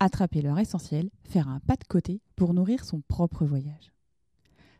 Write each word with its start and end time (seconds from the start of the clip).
Attraper 0.00 0.42
leur 0.42 0.58
essentiel, 0.58 1.10
faire 1.24 1.48
un 1.48 1.60
pas 1.60 1.76
de 1.76 1.84
côté 1.84 2.20
pour 2.36 2.54
nourrir 2.54 2.84
son 2.84 3.00
propre 3.00 3.44
voyage. 3.44 3.92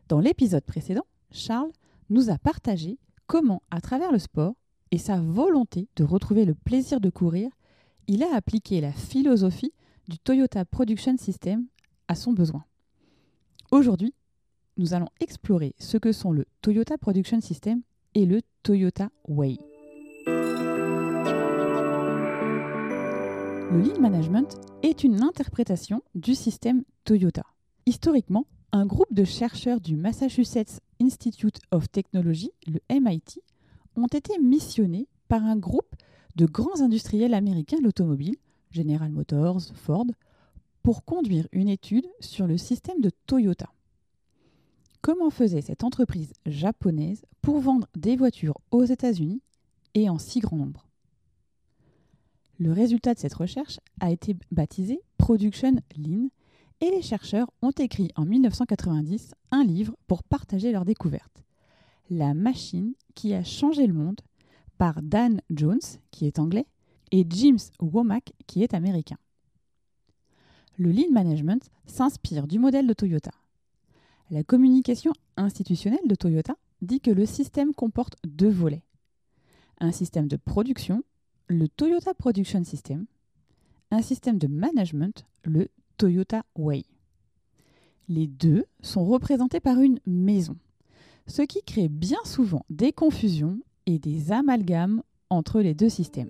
Dans 0.07 0.19
l'épisode 0.19 0.63
précédent, 0.63 1.05
Charles 1.31 1.71
nous 2.09 2.29
a 2.29 2.37
partagé 2.37 2.97
comment, 3.27 3.61
à 3.69 3.81
travers 3.81 4.11
le 4.11 4.19
sport 4.19 4.55
et 4.91 4.97
sa 4.97 5.19
volonté 5.19 5.87
de 5.95 6.03
retrouver 6.03 6.45
le 6.45 6.55
plaisir 6.55 6.99
de 6.99 7.09
courir, 7.09 7.51
il 8.07 8.23
a 8.23 8.33
appliqué 8.33 8.81
la 8.81 8.91
philosophie 8.91 9.73
du 10.07 10.17
Toyota 10.17 10.65
Production 10.65 11.15
System 11.17 11.67
à 12.07 12.15
son 12.15 12.33
besoin. 12.33 12.65
Aujourd'hui, 13.71 14.15
nous 14.77 14.95
allons 14.95 15.09
explorer 15.19 15.75
ce 15.77 15.97
que 15.97 16.11
sont 16.11 16.31
le 16.31 16.45
Toyota 16.61 16.97
Production 16.97 17.39
System 17.39 17.81
et 18.15 18.25
le 18.25 18.41
Toyota 18.63 19.09
Way. 19.27 19.68
Le 23.71 23.81
lean 23.81 23.99
management 23.99 24.57
est 24.81 25.03
une 25.03 25.21
interprétation 25.21 26.01
du 26.15 26.33
système 26.33 26.83
Toyota. 27.03 27.43
Historiquement, 27.85 28.47
un 28.71 28.87
groupe 28.87 29.13
de 29.13 29.23
chercheurs 29.23 29.79
du 29.79 29.95
Massachusetts 29.95 30.79
Institute 30.99 31.59
of 31.69 31.87
Technology, 31.91 32.49
le 32.65 32.79
MIT, 32.89 33.43
ont 33.95 34.07
été 34.07 34.39
missionnés 34.39 35.07
par 35.27 35.43
un 35.43 35.55
groupe 35.55 35.95
de 36.35 36.47
grands 36.47 36.81
industriels 36.81 37.35
américains 37.35 37.77
de 37.77 37.83
l'automobile, 37.83 38.37
General 38.71 39.11
Motors, 39.11 39.61
Ford, 39.75 40.07
pour 40.81 41.05
conduire 41.05 41.47
une 41.51 41.69
étude 41.69 42.07
sur 42.21 42.47
le 42.47 42.57
système 42.57 43.01
de 43.01 43.11
Toyota. 43.27 43.69
Comment 45.01 45.29
faisait 45.29 45.61
cette 45.61 45.83
entreprise 45.83 46.33
japonaise 46.47 47.23
pour 47.43 47.59
vendre 47.59 47.87
des 47.95 48.15
voitures 48.15 48.57
aux 48.71 48.83
États-Unis 48.83 49.43
et 49.93 50.09
en 50.09 50.17
si 50.17 50.39
grand 50.39 50.57
nombre? 50.57 50.88
Le 52.59 52.73
résultat 52.73 53.13
de 53.13 53.19
cette 53.19 53.33
recherche 53.33 53.79
a 54.01 54.11
été 54.11 54.35
baptisé 54.51 55.01
Production 55.17 55.77
Lean 55.97 56.27
et 56.81 56.91
les 56.91 57.01
chercheurs 57.01 57.49
ont 57.61 57.71
écrit 57.71 58.11
en 58.15 58.25
1990 58.25 59.33
un 59.51 59.63
livre 59.63 59.95
pour 60.07 60.23
partager 60.23 60.71
leurs 60.71 60.85
découvertes. 60.85 61.43
La 62.09 62.33
machine 62.33 62.93
qui 63.15 63.33
a 63.33 63.43
changé 63.43 63.87
le 63.87 63.93
monde 63.93 64.19
par 64.77 65.01
Dan 65.01 65.41
Jones, 65.49 65.79
qui 66.11 66.25
est 66.25 66.39
anglais, 66.39 66.65
et 67.11 67.25
James 67.29 67.59
Womack, 67.79 68.33
qui 68.45 68.61
est 68.61 68.73
américain. 68.73 69.17
Le 70.77 70.91
Lean 70.91 71.11
Management 71.11 71.69
s'inspire 71.85 72.47
du 72.47 72.59
modèle 72.59 72.87
de 72.87 72.93
Toyota. 72.93 73.31
La 74.31 74.43
communication 74.43 75.13
institutionnelle 75.37 76.07
de 76.07 76.15
Toyota 76.15 76.55
dit 76.81 77.01
que 77.01 77.11
le 77.11 77.25
système 77.25 77.73
comporte 77.73 78.15
deux 78.25 78.49
volets. 78.49 78.83
Un 79.79 79.91
système 79.91 80.27
de 80.27 80.37
production 80.37 81.03
le 81.49 81.67
Toyota 81.67 82.13
Production 82.13 82.63
System, 82.63 83.05
un 83.89 84.03
système 84.03 84.37
de 84.37 84.47
management, 84.47 85.25
le 85.43 85.67
Toyota 85.97 86.43
Way. 86.55 86.85
Les 88.07 88.27
deux 88.27 88.65
sont 88.81 89.03
représentés 89.03 89.59
par 89.59 89.79
une 89.79 89.99
maison, 90.05 90.55
ce 91.25 91.41
qui 91.41 91.63
crée 91.63 91.89
bien 91.89 92.19
souvent 92.23 92.65
des 92.69 92.91
confusions 92.91 93.59
et 93.87 93.97
des 93.97 94.31
amalgames 94.31 95.01
entre 95.31 95.61
les 95.61 95.73
deux 95.73 95.89
systèmes. 95.89 96.29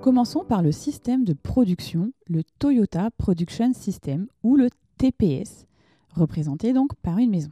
Commençons 0.00 0.44
par 0.44 0.62
le 0.62 0.72
système 0.72 1.24
de 1.24 1.34
production, 1.34 2.12
le 2.26 2.42
Toyota 2.58 3.10
Production 3.10 3.74
System 3.74 4.26
ou 4.42 4.56
le 4.56 4.70
TPS, 4.96 5.66
représenté 6.14 6.72
donc 6.72 6.94
par 6.94 7.18
une 7.18 7.30
maison. 7.30 7.50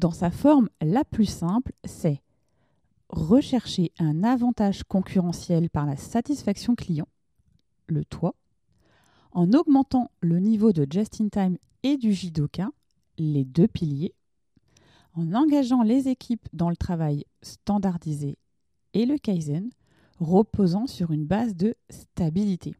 Dans 0.00 0.12
sa 0.12 0.30
forme 0.30 0.70
la 0.80 1.04
plus 1.04 1.26
simple, 1.26 1.74
c'est 1.84 2.22
rechercher 3.10 3.92
un 3.98 4.24
avantage 4.24 4.82
concurrentiel 4.82 5.68
par 5.68 5.84
la 5.84 5.96
satisfaction 5.98 6.74
client, 6.74 7.06
le 7.86 8.06
toit, 8.06 8.34
en 9.32 9.52
augmentant 9.52 10.10
le 10.20 10.40
niveau 10.40 10.72
de 10.72 10.86
just-in-time 10.90 11.58
et 11.82 11.98
du 11.98 12.14
JDOKA, 12.14 12.70
les 13.18 13.44
deux 13.44 13.68
piliers, 13.68 14.14
en 15.12 15.34
engageant 15.34 15.82
les 15.82 16.08
équipes 16.08 16.48
dans 16.54 16.70
le 16.70 16.78
travail 16.78 17.26
standardisé 17.42 18.38
et 18.94 19.04
le 19.04 19.18
Kaizen, 19.18 19.68
reposant 20.18 20.86
sur 20.86 21.10
une 21.10 21.26
base 21.26 21.54
de 21.54 21.74
stabilité. 21.90 22.74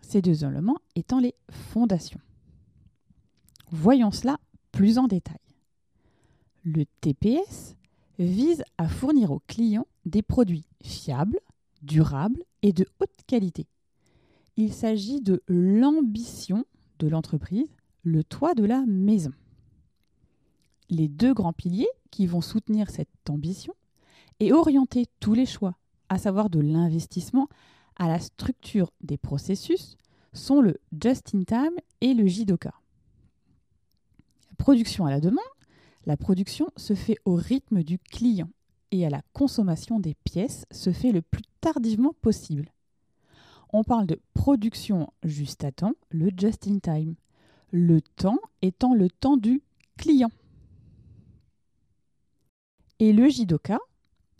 Ces 0.00 0.22
deux 0.22 0.44
éléments 0.44 0.78
étant 0.96 1.20
les 1.20 1.36
fondations. 1.52 2.20
Voyons 3.70 4.10
cela 4.10 4.40
plus 4.72 4.98
en 4.98 5.06
détail. 5.06 5.45
Le 6.68 6.84
TPS 7.00 7.76
vise 8.18 8.64
à 8.76 8.88
fournir 8.88 9.30
aux 9.30 9.40
clients 9.46 9.86
des 10.04 10.22
produits 10.22 10.66
fiables, 10.82 11.38
durables 11.82 12.42
et 12.62 12.72
de 12.72 12.88
haute 12.98 13.22
qualité. 13.28 13.68
Il 14.56 14.72
s'agit 14.72 15.20
de 15.20 15.44
l'ambition 15.46 16.64
de 16.98 17.06
l'entreprise, 17.06 17.68
le 18.02 18.24
toit 18.24 18.54
de 18.54 18.64
la 18.64 18.82
maison. 18.84 19.30
Les 20.90 21.06
deux 21.06 21.32
grands 21.32 21.52
piliers 21.52 21.86
qui 22.10 22.26
vont 22.26 22.40
soutenir 22.40 22.90
cette 22.90 23.30
ambition 23.30 23.74
et 24.40 24.52
orienter 24.52 25.06
tous 25.20 25.34
les 25.34 25.46
choix, 25.46 25.76
à 26.08 26.18
savoir 26.18 26.50
de 26.50 26.58
l'investissement 26.58 27.46
à 27.94 28.08
la 28.08 28.18
structure 28.18 28.90
des 29.02 29.18
processus, 29.18 29.96
sont 30.32 30.60
le 30.60 30.78
just-in-time 31.00 31.76
et 32.00 32.12
le 32.12 32.26
JDOKA. 32.26 32.74
Production 34.58 35.06
à 35.06 35.10
la 35.10 35.20
demande 35.20 35.44
la 36.06 36.16
production 36.16 36.70
se 36.76 36.94
fait 36.94 37.18
au 37.24 37.34
rythme 37.34 37.82
du 37.82 37.98
client 37.98 38.48
et 38.92 39.04
à 39.04 39.10
la 39.10 39.22
consommation 39.32 39.98
des 39.98 40.14
pièces 40.14 40.64
se 40.70 40.92
fait 40.92 41.12
le 41.12 41.20
plus 41.20 41.42
tardivement 41.60 42.14
possible. 42.22 42.72
On 43.72 43.82
parle 43.82 44.06
de 44.06 44.20
production 44.32 45.12
juste 45.24 45.64
à 45.64 45.72
temps, 45.72 45.94
le 46.10 46.30
just 46.36 46.68
in 46.68 46.78
time. 46.78 47.16
Le 47.72 48.00
temps 48.00 48.38
étant 48.62 48.94
le 48.94 49.10
temps 49.10 49.36
du 49.36 49.62
client. 49.98 50.30
Et 53.00 53.12
le 53.12 53.28
jidoka, 53.28 53.78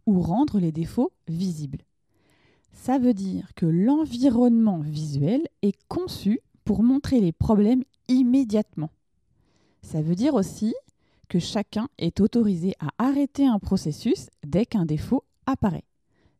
ou 0.06 0.20
rendre 0.20 0.60
les 0.60 0.70
défauts 0.70 1.12
visibles. 1.26 1.82
Ça 2.72 2.98
veut 2.98 3.14
dire 3.14 3.52
que 3.56 3.66
l'environnement 3.66 4.78
visuel 4.78 5.48
est 5.62 5.76
conçu 5.88 6.40
pour 6.64 6.84
montrer 6.84 7.20
les 7.20 7.32
problèmes 7.32 7.82
immédiatement. 8.06 8.90
Ça 9.82 10.00
veut 10.02 10.14
dire 10.14 10.34
aussi 10.34 10.74
que 11.28 11.38
chacun 11.38 11.88
est 11.98 12.20
autorisé 12.20 12.74
à 12.78 12.90
arrêter 12.98 13.46
un 13.46 13.58
processus 13.58 14.28
dès 14.46 14.66
qu'un 14.66 14.86
défaut 14.86 15.24
apparaît. 15.46 15.84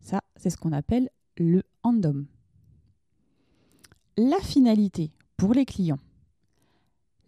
Ça, 0.01 0.23
c'est 0.37 0.51
ce 0.51 0.57
qu'on 0.57 0.73
appelle 0.73 1.11
le 1.37 1.63
handom. 1.83 2.27
La 4.17 4.39
finalité 4.39 5.11
pour 5.37 5.53
les 5.53 5.67
clients. 5.67 5.99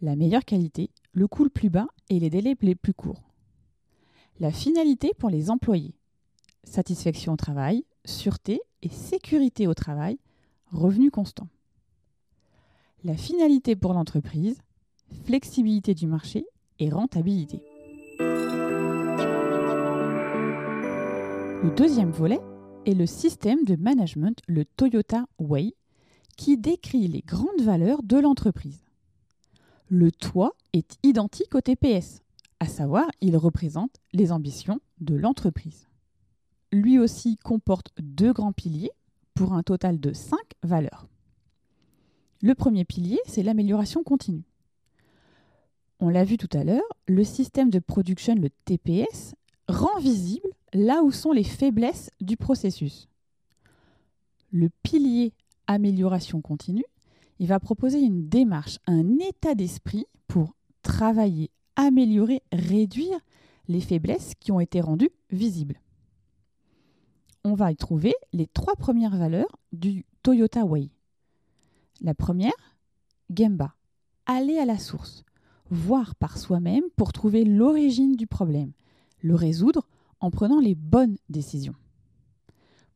La 0.00 0.16
meilleure 0.16 0.44
qualité, 0.44 0.90
le 1.12 1.26
coût 1.26 1.44
le 1.44 1.50
plus 1.50 1.70
bas 1.70 1.88
et 2.08 2.20
les 2.20 2.31
délais 2.31 2.56
les 2.60 2.75
plus 2.75 2.94
courts. 2.94 3.22
La 4.40 4.52
finalité 4.52 5.12
pour 5.19 5.31
les 5.31 5.50
employés. 5.50 5.94
Satisfaction 6.62 7.32
au 7.32 7.37
travail, 7.37 7.84
sûreté 8.05 8.60
et 8.82 8.88
sécurité 8.88 9.66
au 9.66 9.75
travail, 9.75 10.19
revenu 10.70 11.10
constant. 11.10 11.49
La 13.05 13.16
finalité 13.16 13.75
pour 13.75 13.93
l'entreprise, 13.93 14.60
flexibilité 15.25 15.94
du 15.94 16.06
marché 16.06 16.46
et 16.78 16.90
rentabilité. 16.90 17.60
Le 21.62 21.75
deuxième 21.75 22.10
volet 22.10 22.40
est 22.86 22.94
le 22.94 23.06
système 23.06 23.64
de 23.64 23.76
management, 23.76 24.40
le 24.46 24.64
Toyota 24.64 25.26
Way, 25.38 25.75
qui 26.36 26.56
décrit 26.56 27.08
les 27.08 27.20
grandes 27.20 27.60
valeurs 27.60 28.02
de 28.02 28.16
l'entreprise. 28.16 28.84
Le 29.88 30.12
toit 30.12 30.54
est 30.72 30.96
identique 31.02 31.54
au 31.54 31.60
TPS, 31.60 32.22
à 32.60 32.66
savoir 32.66 33.06
il 33.20 33.36
représente 33.36 33.96
les 34.12 34.32
ambitions 34.32 34.81
de 35.00 35.14
l'entreprise. 35.14 35.88
Lui 36.72 36.98
aussi 36.98 37.36
comporte 37.36 37.92
deux 38.00 38.32
grands 38.32 38.52
piliers 38.52 38.92
pour 39.34 39.52
un 39.52 39.62
total 39.62 39.98
de 40.00 40.12
cinq 40.12 40.54
valeurs. 40.62 41.08
Le 42.40 42.54
premier 42.54 42.84
pilier, 42.84 43.19
c'est 43.26 43.42
l'amélioration 43.42 44.02
continue 44.02 44.47
on 46.00 46.08
l'a 46.08 46.24
vu 46.24 46.36
tout 46.36 46.48
à 46.52 46.64
l'heure, 46.64 46.82
le 47.06 47.24
système 47.24 47.70
de 47.70 47.78
production, 47.78 48.34
le 48.34 48.50
TPS, 48.64 49.34
rend 49.68 49.98
visible 49.98 50.48
là 50.72 51.02
où 51.02 51.10
sont 51.10 51.32
les 51.32 51.44
faiblesses 51.44 52.10
du 52.20 52.36
processus. 52.36 53.08
le 54.50 54.70
pilier 54.82 55.34
amélioration 55.66 56.40
continue, 56.40 56.86
il 57.38 57.46
va 57.46 57.60
proposer 57.60 58.00
une 58.00 58.28
démarche, 58.28 58.78
un 58.86 59.18
état 59.18 59.54
d'esprit 59.54 60.06
pour 60.26 60.54
travailler, 60.82 61.50
améliorer, 61.76 62.42
réduire 62.52 63.18
les 63.68 63.80
faiblesses 63.80 64.32
qui 64.40 64.50
ont 64.50 64.60
été 64.60 64.80
rendues 64.80 65.10
visibles. 65.30 65.80
On 67.44 67.54
va 67.54 67.70
y 67.70 67.76
trouver 67.76 68.14
les 68.32 68.46
trois 68.46 68.74
premières 68.74 69.16
valeurs 69.16 69.58
du 69.72 70.04
Toyota 70.22 70.64
Way. 70.64 70.90
La 72.00 72.14
première, 72.14 72.52
Gemba, 73.30 73.74
aller 74.26 74.58
à 74.58 74.64
la 74.64 74.78
source, 74.78 75.24
voir 75.70 76.15
par 76.15 76.38
soi-même 76.38 76.85
pour 76.97 77.12
trouver 77.12 77.44
l'origine 77.44 78.17
du 78.17 78.26
problème, 78.26 78.73
le 79.20 79.35
résoudre 79.35 79.87
en 80.20 80.31
prenant 80.31 80.61
les 80.61 80.75
bonnes 80.75 81.17
décisions. 81.29 81.75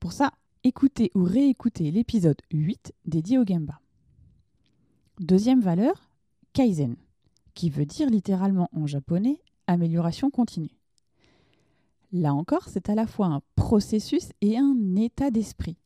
Pour 0.00 0.12
ça, 0.12 0.32
écoutez 0.64 1.10
ou 1.14 1.22
réécoutez 1.22 1.90
l'épisode 1.90 2.40
8 2.52 2.92
dédié 3.04 3.38
au 3.38 3.46
Gemba. 3.46 3.80
Deuxième 5.20 5.60
valeur, 5.60 6.10
Kaizen, 6.52 6.96
qui 7.54 7.70
veut 7.70 7.86
dire 7.86 8.08
littéralement 8.08 8.68
en 8.72 8.86
japonais 8.86 9.40
amélioration 9.66 10.30
continue. 10.30 10.76
Là 12.12 12.34
encore, 12.34 12.68
c'est 12.68 12.90
à 12.90 12.94
la 12.94 13.06
fois 13.06 13.26
un 13.26 13.40
processus 13.56 14.30
et 14.40 14.58
un 14.58 14.96
état 14.96 15.30
d'esprit. 15.30 15.76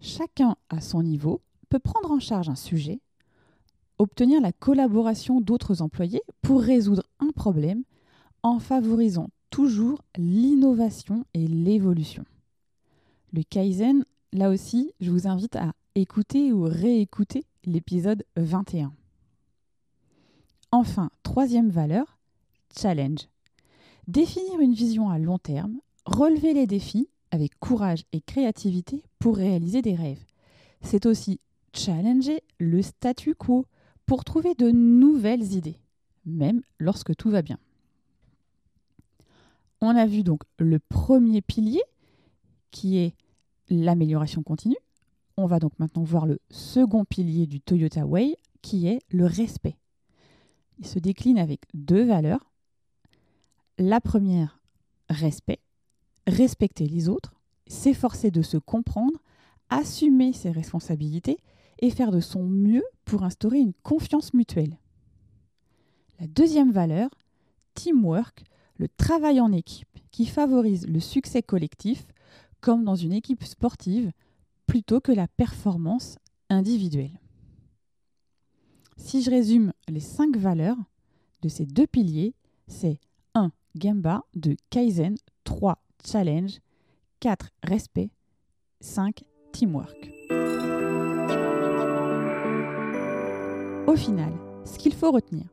Chacun 0.00 0.56
à 0.68 0.80
son 0.80 1.02
niveau 1.02 1.40
peut 1.68 1.80
prendre 1.80 2.12
en 2.12 2.20
charge 2.20 2.48
un 2.48 2.54
sujet, 2.54 3.00
obtenir 3.98 4.40
la 4.40 4.52
collaboration 4.52 5.40
d'autres 5.40 5.82
employés 5.82 6.22
pour 6.42 6.60
résoudre 6.60 7.02
un 7.20 7.30
problème 7.30 7.82
en 8.42 8.58
favorisant 8.58 9.30
toujours 9.50 10.02
l'innovation 10.16 11.24
et 11.34 11.46
l'évolution. 11.46 12.24
Le 13.32 13.42
Kaizen, 13.42 14.04
là 14.32 14.50
aussi, 14.50 14.92
je 15.00 15.10
vous 15.10 15.26
invite 15.26 15.56
à 15.56 15.72
écouter 15.94 16.52
ou 16.52 16.62
réécouter 16.62 17.44
l'épisode 17.64 18.24
21. 18.36 18.92
Enfin, 20.70 21.10
troisième 21.22 21.70
valeur, 21.70 22.18
challenge. 22.78 23.28
Définir 24.06 24.60
une 24.60 24.74
vision 24.74 25.10
à 25.10 25.18
long 25.18 25.38
terme, 25.38 25.78
relever 26.04 26.54
les 26.54 26.66
défis 26.66 27.08
avec 27.30 27.58
courage 27.58 28.04
et 28.12 28.20
créativité 28.20 29.02
pour 29.18 29.36
réaliser 29.36 29.82
des 29.82 29.94
rêves. 29.94 30.24
C'est 30.82 31.06
aussi 31.06 31.40
challenger 31.74 32.42
le 32.58 32.80
statu 32.82 33.34
quo 33.34 33.66
pour 34.08 34.24
trouver 34.24 34.54
de 34.54 34.70
nouvelles 34.70 35.52
idées, 35.52 35.78
même 36.24 36.62
lorsque 36.78 37.14
tout 37.14 37.28
va 37.28 37.42
bien. 37.42 37.58
On 39.82 39.94
a 39.94 40.06
vu 40.06 40.22
donc 40.22 40.40
le 40.58 40.78
premier 40.78 41.42
pilier 41.42 41.82
qui 42.70 42.96
est 42.96 43.14
l'amélioration 43.68 44.42
continue. 44.42 44.78
On 45.36 45.46
va 45.46 45.58
donc 45.58 45.78
maintenant 45.78 46.04
voir 46.04 46.24
le 46.24 46.40
second 46.50 47.04
pilier 47.04 47.46
du 47.46 47.60
Toyota 47.60 48.06
Way 48.06 48.36
qui 48.62 48.88
est 48.88 49.00
le 49.10 49.26
respect. 49.26 49.76
Il 50.78 50.86
se 50.86 50.98
décline 50.98 51.38
avec 51.38 51.66
deux 51.74 52.04
valeurs. 52.04 52.50
La 53.76 54.00
première, 54.00 54.58
respect, 55.10 55.60
respecter 56.26 56.86
les 56.86 57.10
autres, 57.10 57.34
s'efforcer 57.66 58.30
de 58.30 58.40
se 58.40 58.56
comprendre, 58.56 59.20
assumer 59.68 60.32
ses 60.32 60.50
responsabilités 60.50 61.36
et 61.80 61.90
faire 61.90 62.10
de 62.10 62.20
son 62.20 62.42
mieux 62.42 62.84
pour 63.08 63.22
instaurer 63.22 63.58
une 63.58 63.72
confiance 63.82 64.34
mutuelle. 64.34 64.78
La 66.20 66.26
deuxième 66.26 66.70
valeur, 66.70 67.08
teamwork, 67.74 68.44
le 68.76 68.86
travail 68.88 69.40
en 69.40 69.50
équipe 69.50 69.88
qui 70.10 70.26
favorise 70.26 70.86
le 70.86 71.00
succès 71.00 71.42
collectif 71.42 72.06
comme 72.60 72.84
dans 72.84 72.96
une 72.96 73.14
équipe 73.14 73.44
sportive 73.44 74.12
plutôt 74.66 75.00
que 75.00 75.12
la 75.12 75.26
performance 75.26 76.18
individuelle. 76.50 77.18
Si 78.98 79.22
je 79.22 79.30
résume 79.30 79.72
les 79.88 80.00
cinq 80.00 80.36
valeurs 80.36 80.76
de 81.40 81.48
ces 81.48 81.64
deux 81.64 81.86
piliers, 81.86 82.34
c'est 82.66 82.98
1. 83.34 83.50
Gemba, 83.80 84.24
2. 84.34 84.56
Kaizen, 84.70 85.14
3. 85.44 85.78
Challenge, 86.04 86.58
4. 87.20 87.48
Respect, 87.62 88.10
5. 88.80 89.24
Teamwork. 89.52 90.10
Au 93.88 93.96
final, 93.96 94.34
ce 94.66 94.76
qu'il 94.76 94.92
faut 94.92 95.10
retenir, 95.10 95.46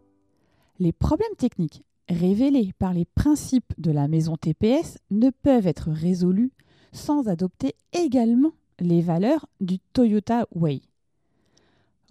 les 0.77 0.91
problèmes 0.91 1.37
techniques 1.37 1.85
révélés 2.09 2.73
par 2.77 2.93
les 2.93 3.05
principes 3.05 3.73
de 3.77 3.91
la 3.91 4.09
maison 4.09 4.35
TPS 4.35 4.97
ne 5.09 5.29
peuvent 5.29 5.67
être 5.67 5.89
résolus 5.89 6.51
sans 6.91 7.29
adopter 7.29 7.75
également 7.93 8.51
les 8.81 8.99
valeurs 8.99 9.45
du 9.61 9.79
Toyota 9.79 10.47
Way. 10.53 10.81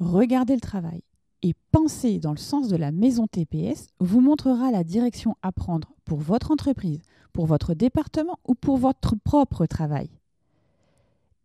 Regardez 0.01 0.55
le 0.55 0.63
travail 0.63 1.03
et 1.43 1.53
penser 1.73 2.21
dans 2.21 2.33
le 2.33 2.39
sens 2.39 2.69
de 2.69 2.77
la 2.77 2.91
maison 2.91 3.27
TPS 3.27 3.89
vous 4.01 4.23
montrera 4.23 4.71
la 4.71 4.83
direction 4.83 5.37
à 5.43 5.53
prendre 5.53 5.93
pour 6.07 6.21
votre 6.21 6.53
entreprise, 6.53 7.03
pour 7.35 7.45
votre 7.45 7.75
département 7.75 8.39
ou 8.49 8.55
pour 8.55 8.79
votre 8.79 9.15
propre 9.25 9.67
travail. 9.67 10.09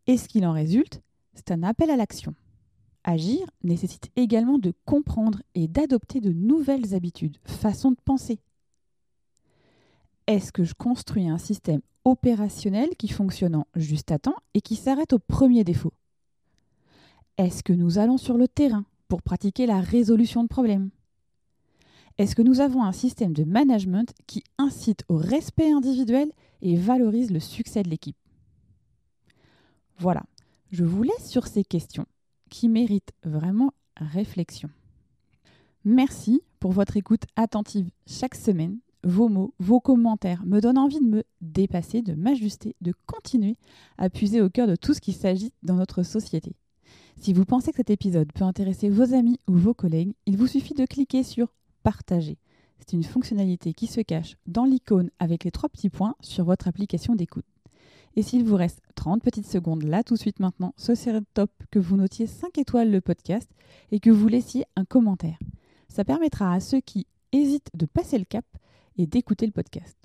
Et 0.07 0.15
ce 0.15 0.29
qu'il 0.29 0.45
en 0.45 0.53
résulte, 0.53 1.01
c'est 1.33 1.51
un 1.51 1.63
appel 1.63 1.89
à 1.89 1.97
l'action. 1.97 2.33
Agir 3.03 3.49
nécessite 3.63 4.11
également 4.15 4.59
de 4.59 4.73
comprendre 4.85 5.41
et 5.55 5.67
d'adopter 5.67 6.19
de 6.19 6.31
nouvelles 6.31 6.93
habitudes, 6.93 7.37
façons 7.45 7.91
de 7.91 7.97
penser. 8.03 8.39
Est-ce 10.27 10.51
que 10.51 10.63
je 10.63 10.73
construis 10.73 11.27
un 11.27 11.37
système 11.37 11.81
opérationnel 12.03 12.89
qui 12.97 13.07
fonctionne 13.07 13.63
juste 13.75 14.11
à 14.11 14.19
temps 14.19 14.35
et 14.53 14.61
qui 14.61 14.75
s'arrête 14.75 15.13
au 15.13 15.19
premier 15.19 15.63
défaut? 15.63 15.93
Est-ce 17.37 17.63
que 17.63 17.73
nous 17.73 17.97
allons 17.97 18.17
sur 18.17 18.37
le 18.37 18.47
terrain 18.47 18.85
pour 19.07 19.21
pratiquer 19.21 19.65
la 19.65 19.79
résolution 19.79 20.43
de 20.43 20.49
problèmes? 20.49 20.89
Est-ce 22.17 22.35
que 22.35 22.41
nous 22.41 22.59
avons 22.59 22.83
un 22.83 22.91
système 22.91 23.31
de 23.31 23.45
management 23.45 24.13
qui 24.27 24.43
incite 24.57 25.05
au 25.07 25.15
respect 25.15 25.71
individuel 25.71 26.31
et 26.61 26.75
valorise 26.75 27.31
le 27.31 27.39
succès 27.39 27.81
de 27.81 27.89
l'équipe? 27.89 28.17
Voilà, 29.97 30.23
je 30.69 30.83
vous 30.83 31.03
laisse 31.03 31.29
sur 31.29 31.47
ces 31.47 31.63
questions 31.63 32.05
qui 32.49 32.67
méritent 32.69 33.13
vraiment 33.23 33.73
réflexion. 33.95 34.69
Merci 35.85 36.41
pour 36.59 36.71
votre 36.71 36.97
écoute 36.97 37.23
attentive 37.35 37.89
chaque 38.05 38.35
semaine. 38.35 38.79
Vos 39.03 39.29
mots, 39.29 39.53
vos 39.59 39.79
commentaires 39.79 40.45
me 40.45 40.59
donnent 40.59 40.77
envie 40.77 40.99
de 40.99 41.07
me 41.07 41.23
dépasser, 41.39 42.01
de 42.01 42.13
m'ajuster, 42.13 42.75
de 42.81 42.93
continuer 43.05 43.55
à 43.97 44.09
puiser 44.09 44.41
au 44.41 44.49
cœur 44.49 44.67
de 44.67 44.75
tout 44.75 44.93
ce 44.93 44.99
qui 44.99 45.13
s'agit 45.13 45.53
dans 45.63 45.75
notre 45.75 46.03
société. 46.03 46.57
Si 47.15 47.31
vous 47.31 47.45
pensez 47.45 47.71
que 47.71 47.77
cet 47.77 47.89
épisode 47.89 48.31
peut 48.33 48.43
intéresser 48.43 48.89
vos 48.89 49.13
amis 49.13 49.39
ou 49.47 49.53
vos 49.53 49.73
collègues, 49.73 50.13
il 50.25 50.35
vous 50.35 50.47
suffit 50.47 50.73
de 50.73 50.85
cliquer 50.85 51.23
sur 51.23 51.47
Partager. 51.83 52.37
C'est 52.79 52.93
une 52.93 53.03
fonctionnalité 53.03 53.73
qui 53.73 53.87
se 53.87 54.01
cache 54.01 54.35
dans 54.47 54.65
l'icône 54.65 55.09
avec 55.19 55.45
les 55.45 55.51
trois 55.51 55.69
petits 55.69 55.89
points 55.89 56.15
sur 56.21 56.43
votre 56.43 56.67
application 56.67 57.15
d'écoute. 57.15 57.45
Et 58.15 58.21
s'il 58.21 58.43
vous 58.43 58.55
reste 58.55 58.81
30 58.95 59.21
petites 59.21 59.47
secondes 59.47 59.83
là 59.83 60.03
tout 60.03 60.15
de 60.15 60.19
suite 60.19 60.39
maintenant, 60.39 60.73
ce 60.77 60.95
serait 60.95 61.21
top 61.33 61.51
que 61.71 61.79
vous 61.79 61.95
notiez 61.95 62.27
5 62.27 62.57
étoiles 62.57 62.91
le 62.91 63.01
podcast 63.01 63.49
et 63.91 63.99
que 63.99 64.09
vous 64.09 64.27
laissiez 64.27 64.65
un 64.75 64.85
commentaire. 64.85 65.39
Ça 65.87 66.03
permettra 66.03 66.53
à 66.53 66.59
ceux 66.59 66.81
qui 66.81 67.07
hésitent 67.31 67.69
de 67.73 67.85
passer 67.85 68.17
le 68.17 68.25
cap 68.25 68.45
et 68.97 69.07
d'écouter 69.07 69.45
le 69.45 69.51
podcast. 69.51 69.97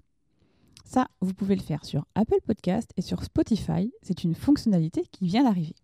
Ça, 0.84 1.08
vous 1.20 1.34
pouvez 1.34 1.56
le 1.56 1.62
faire 1.62 1.84
sur 1.84 2.06
Apple 2.14 2.40
Podcast 2.46 2.90
et 2.96 3.02
sur 3.02 3.24
Spotify. 3.24 3.90
C'est 4.02 4.22
une 4.22 4.34
fonctionnalité 4.34 5.04
qui 5.10 5.26
vient 5.26 5.44
d'arriver. 5.44 5.74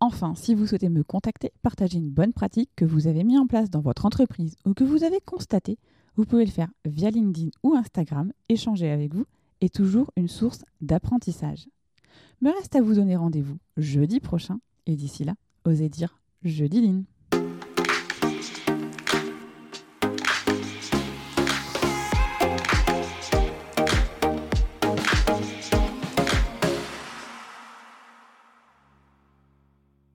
Enfin, 0.00 0.34
si 0.34 0.54
vous 0.54 0.66
souhaitez 0.66 0.88
me 0.88 1.02
contacter, 1.02 1.52
partager 1.62 1.98
une 1.98 2.10
bonne 2.10 2.32
pratique 2.32 2.70
que 2.76 2.84
vous 2.84 3.06
avez 3.06 3.24
mis 3.24 3.38
en 3.38 3.46
place 3.46 3.70
dans 3.70 3.80
votre 3.80 4.06
entreprise 4.06 4.56
ou 4.64 4.74
que 4.74 4.84
vous 4.84 5.02
avez 5.02 5.20
constaté, 5.20 5.78
vous 6.16 6.24
pouvez 6.24 6.44
le 6.44 6.50
faire 6.50 6.70
via 6.84 7.10
LinkedIn 7.10 7.50
ou 7.62 7.74
Instagram, 7.74 8.32
échanger 8.48 8.90
avec 8.90 9.14
vous 9.14 9.24
est 9.60 9.74
toujours 9.74 10.10
une 10.16 10.28
source 10.28 10.64
d'apprentissage. 10.80 11.68
Me 12.40 12.50
reste 12.50 12.76
à 12.76 12.82
vous 12.82 12.94
donner 12.94 13.16
rendez-vous 13.16 13.58
jeudi 13.76 14.20
prochain 14.20 14.60
et 14.86 14.96
d'ici 14.96 15.24
là, 15.24 15.34
osez 15.64 15.88
dire 15.88 16.20
jeudi 16.42 16.80
ligne. 16.80 17.04